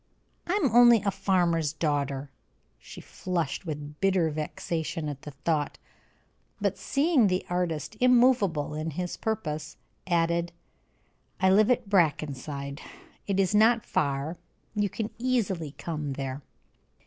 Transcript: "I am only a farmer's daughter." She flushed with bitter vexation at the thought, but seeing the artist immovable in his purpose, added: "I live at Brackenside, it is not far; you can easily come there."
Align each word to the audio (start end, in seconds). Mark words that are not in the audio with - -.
"I 0.47 0.53
am 0.53 0.71
only 0.73 1.03
a 1.03 1.11
farmer's 1.11 1.73
daughter." 1.73 2.31
She 2.79 3.01
flushed 3.01 3.67
with 3.67 3.99
bitter 4.01 4.31
vexation 4.31 5.07
at 5.07 5.21
the 5.21 5.29
thought, 5.29 5.77
but 6.59 6.75
seeing 6.75 7.27
the 7.27 7.45
artist 7.51 7.97
immovable 7.99 8.73
in 8.73 8.89
his 8.89 9.15
purpose, 9.15 9.77
added: 10.07 10.53
"I 11.39 11.51
live 11.51 11.69
at 11.69 11.87
Brackenside, 11.87 12.81
it 13.27 13.39
is 13.39 13.53
not 13.53 13.85
far; 13.85 14.37
you 14.73 14.89
can 14.89 15.11
easily 15.19 15.73
come 15.77 16.13
there." 16.13 16.41